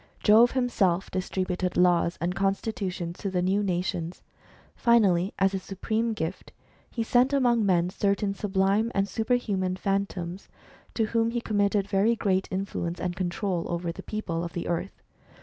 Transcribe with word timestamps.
Jove 0.23 0.53
himself 0.53 1.11
dis 1.11 1.29
tributed 1.29 1.77
laws 1.77 2.17
and 2.19 2.33
constitutions 2.33 3.19
to 3.19 3.29
the 3.29 3.43
new 3.43 3.61
nations. 3.61 4.23
Finally, 4.75 5.31
as 5.37 5.53
a 5.53 5.59
supreme 5.59 6.13
gift, 6.13 6.51
he 6.89 7.03
sent 7.03 7.33
among 7.33 7.63
men 7.63 7.91
certain 7.91 8.33
sublime 8.33 8.91
and 8.95 9.07
superhuman 9.07 9.75
Phantoms, 9.75 10.49
to 10.95 11.05
whom 11.05 11.29
he 11.29 11.39
com 11.39 11.57
mitted 11.57 11.87
very 11.87 12.15
great 12.15 12.47
influence 12.49 12.99
and 12.99 13.15
control 13.15 13.67
over 13.69 13.91
the 13.91 14.01
people 14.01 14.43
of 14.43 14.53
the 14.53 14.67
earth. 14.67 15.03